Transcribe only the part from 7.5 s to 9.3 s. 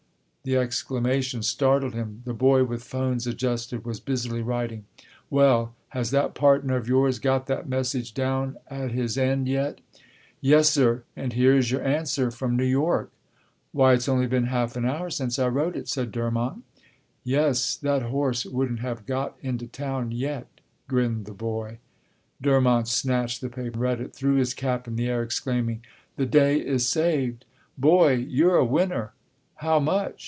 message down at his